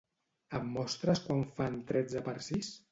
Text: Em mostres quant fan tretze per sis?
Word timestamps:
Em 0.59 0.65
mostres 0.77 1.21
quant 1.29 1.45
fan 1.61 1.81
tretze 1.93 2.27
per 2.31 2.39
sis? 2.51 2.77